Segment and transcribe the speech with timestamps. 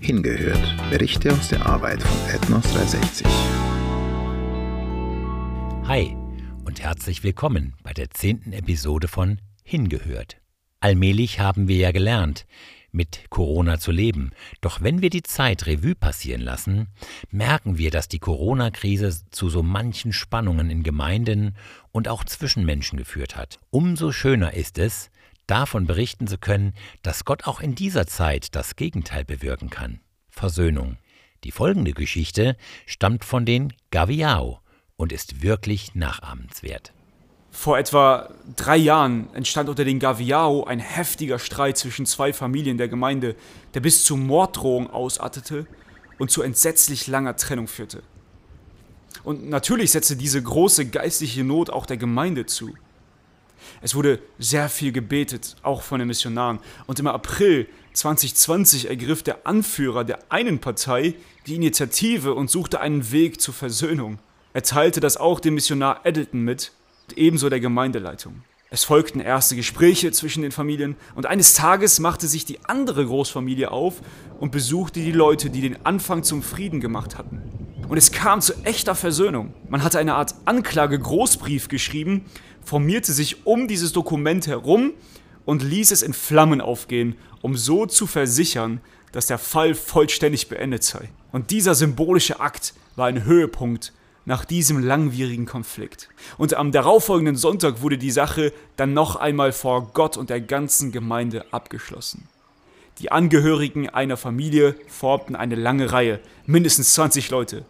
[0.00, 0.90] Hingehört.
[0.90, 3.26] Berichte aus der Arbeit von Ethnos 360.
[5.88, 6.16] Hi
[6.64, 10.36] und herzlich willkommen bei der zehnten Episode von Hingehört.
[10.80, 12.46] Allmählich haben wir ja gelernt,
[12.92, 14.30] mit Corona zu leben.
[14.60, 16.88] Doch wenn wir die Zeit Revue passieren lassen,
[17.30, 21.56] merken wir, dass die Corona-Krise zu so manchen Spannungen in Gemeinden
[21.90, 23.60] und auch zwischen Menschen geführt hat.
[23.70, 25.10] Umso schöner ist es,
[25.46, 30.00] davon berichten zu können, dass Gott auch in dieser Zeit das Gegenteil bewirken kann.
[30.28, 30.98] Versöhnung.
[31.44, 32.56] Die folgende Geschichte
[32.86, 34.60] stammt von den Gaviao
[34.96, 36.92] und ist wirklich nachahmenswert.
[37.50, 42.88] Vor etwa drei Jahren entstand unter den Gaviao ein heftiger Streit zwischen zwei Familien der
[42.88, 43.34] Gemeinde,
[43.72, 45.66] der bis zu Morddrohungen ausartete
[46.18, 48.02] und zu entsetzlich langer Trennung führte.
[49.24, 52.74] Und natürlich setzte diese große geistliche Not auch der Gemeinde zu.
[53.82, 56.58] Es wurde sehr viel gebetet, auch von den Missionaren.
[56.86, 61.14] Und im April 2020 ergriff der Anführer der einen Partei
[61.46, 64.18] die Initiative und suchte einen Weg zur Versöhnung.
[64.52, 66.72] Er teilte das auch dem Missionar Eddleton mit
[67.14, 68.42] ebenso der Gemeindeleitung.
[68.68, 73.70] Es folgten erste Gespräche zwischen den Familien und eines Tages machte sich die andere Großfamilie
[73.70, 74.02] auf
[74.40, 77.45] und besuchte die Leute, die den Anfang zum Frieden gemacht hatten.
[77.88, 79.54] Und es kam zu echter Versöhnung.
[79.68, 82.24] Man hatte eine Art Anklage-Großbrief geschrieben,
[82.64, 84.92] formierte sich um dieses Dokument herum
[85.44, 88.80] und ließ es in Flammen aufgehen, um so zu versichern,
[89.12, 91.10] dass der Fall vollständig beendet sei.
[91.30, 93.92] Und dieser symbolische Akt war ein Höhepunkt
[94.24, 96.08] nach diesem langwierigen Konflikt.
[96.36, 100.90] Und am darauffolgenden Sonntag wurde die Sache dann noch einmal vor Gott und der ganzen
[100.90, 102.26] Gemeinde abgeschlossen.
[102.98, 107.64] Die Angehörigen einer Familie formten eine lange Reihe, mindestens 20 Leute.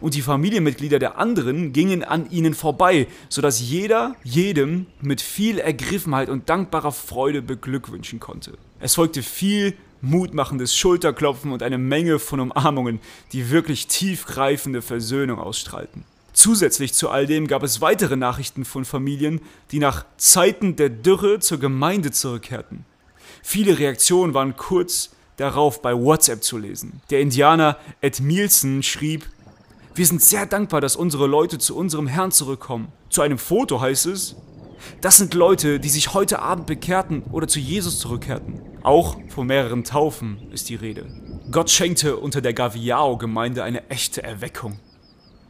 [0.00, 6.28] Und die Familienmitglieder der anderen gingen an ihnen vorbei, sodass jeder jedem mit viel Ergriffenheit
[6.28, 8.58] und dankbarer Freude beglückwünschen konnte.
[8.80, 13.00] Es folgte viel mutmachendes Schulterklopfen und eine Menge von Umarmungen,
[13.32, 16.04] die wirklich tiefgreifende Versöhnung ausstrahlten.
[16.32, 19.40] Zusätzlich zu all dem gab es weitere Nachrichten von Familien,
[19.72, 22.84] die nach Zeiten der Dürre zur Gemeinde zurückkehrten.
[23.42, 27.00] Viele Reaktionen waren kurz darauf bei WhatsApp zu lesen.
[27.10, 29.26] Der Indianer Ed Mielsen schrieb,
[30.00, 32.90] wir sind sehr dankbar, dass unsere Leute zu unserem Herrn zurückkommen.
[33.10, 34.34] Zu einem Foto heißt es,
[35.02, 38.62] das sind Leute, die sich heute Abend bekehrten oder zu Jesus zurückkehrten.
[38.82, 41.04] Auch von mehreren Taufen ist die Rede.
[41.50, 44.80] Gott schenkte unter der Gaviao-Gemeinde eine echte Erweckung.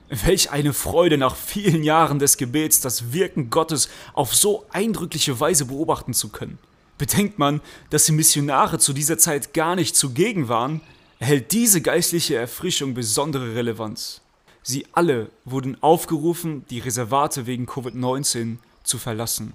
[0.09, 5.67] Welch eine Freude nach vielen Jahren des Gebets, das Wirken Gottes auf so eindrückliche Weise
[5.67, 6.59] beobachten zu können.
[6.99, 10.81] Bedenkt man, dass die Missionare zu dieser Zeit gar nicht zugegen waren,
[11.21, 14.23] erhält diese geistliche Erfrischung besondere Relevanz.
[14.63, 19.55] Sie alle wurden aufgerufen, die Reservate wegen Covid-19 zu verlassen.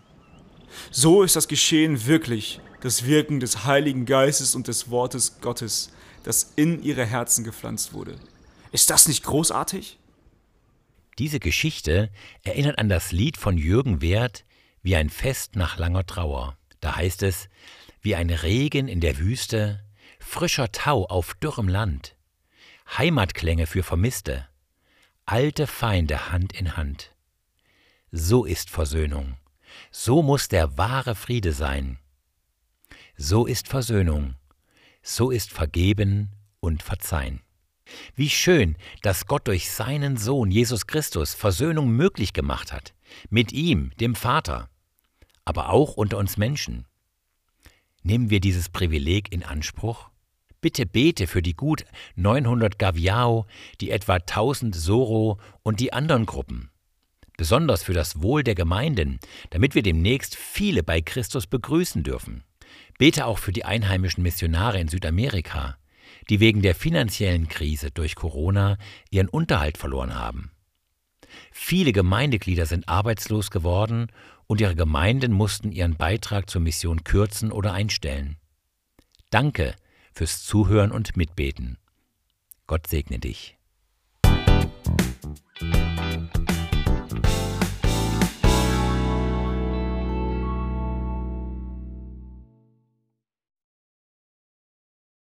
[0.92, 5.92] So ist das Geschehen wirklich das Wirken des Heiligen Geistes und des Wortes Gottes,
[6.24, 8.16] das in ihre Herzen gepflanzt wurde.
[8.72, 9.98] Ist das nicht großartig?
[11.18, 12.10] Diese Geschichte
[12.44, 14.46] erinnert an das Lied von Jürgen Werth
[14.82, 16.58] wie ein Fest nach langer Trauer.
[16.82, 17.50] Da heißt es,
[18.02, 19.84] wie ein Regen in der Wüste,
[20.20, 22.16] frischer Tau auf dürrem Land,
[22.98, 24.48] Heimatklänge für Vermisste,
[25.25, 27.12] alte Feinde Hand in Hand.
[28.12, 29.38] So ist Versöhnung,
[29.90, 31.97] so muss der wahre Friede sein.
[33.18, 34.36] So ist Versöhnung,
[35.02, 37.41] so ist Vergeben und Verzeihen.
[38.16, 42.94] Wie schön, dass Gott durch seinen Sohn Jesus Christus Versöhnung möglich gemacht hat,
[43.30, 44.69] mit ihm, dem Vater,
[45.44, 46.86] aber auch unter uns Menschen.
[48.03, 50.09] Nehmen wir dieses Privileg in Anspruch?
[50.66, 53.46] Bitte bete für die gut 900 Gaviao,
[53.81, 56.72] die etwa 1000 Soro und die anderen Gruppen.
[57.38, 59.20] Besonders für das Wohl der Gemeinden,
[59.52, 62.44] damit wir demnächst viele bei Christus begrüßen dürfen.
[62.98, 65.78] Bete auch für die einheimischen Missionare in Südamerika,
[66.31, 68.80] die wegen der finanziellen Krise durch Corona
[69.12, 70.50] ihren Unterhalt verloren haben.
[71.52, 74.08] Viele Gemeindeglieder sind arbeitslos geworden
[74.48, 78.38] und ihre Gemeinden mussten ihren Beitrag zur Mission kürzen oder einstellen.
[79.30, 79.75] Danke
[80.16, 81.78] fürs Zuhören und Mitbeten.
[82.68, 83.57] Gott segne dich.